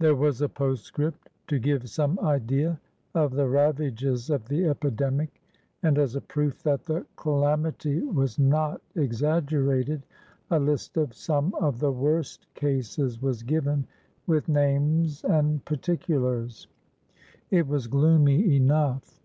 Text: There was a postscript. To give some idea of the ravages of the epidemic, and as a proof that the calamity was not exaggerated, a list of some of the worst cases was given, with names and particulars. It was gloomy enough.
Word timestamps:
There 0.00 0.16
was 0.16 0.42
a 0.42 0.48
postscript. 0.48 1.30
To 1.46 1.60
give 1.60 1.88
some 1.88 2.18
idea 2.18 2.80
of 3.14 3.30
the 3.30 3.46
ravages 3.46 4.28
of 4.28 4.48
the 4.48 4.64
epidemic, 4.64 5.40
and 5.84 5.98
as 5.98 6.16
a 6.16 6.20
proof 6.20 6.60
that 6.64 6.82
the 6.82 7.06
calamity 7.14 8.00
was 8.00 8.40
not 8.40 8.82
exaggerated, 8.96 10.04
a 10.50 10.58
list 10.58 10.96
of 10.96 11.14
some 11.14 11.54
of 11.60 11.78
the 11.78 11.92
worst 11.92 12.52
cases 12.54 13.22
was 13.22 13.44
given, 13.44 13.86
with 14.26 14.48
names 14.48 15.22
and 15.22 15.64
particulars. 15.64 16.66
It 17.52 17.68
was 17.68 17.86
gloomy 17.86 18.56
enough. 18.56 19.20